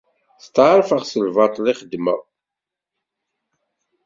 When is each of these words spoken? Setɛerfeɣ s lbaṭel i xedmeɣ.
Setɛerfeɣ 0.43 1.01
s 1.05 1.13
lbaṭel 1.25 1.65
i 1.71 1.73
xedmeɣ. 1.79 2.19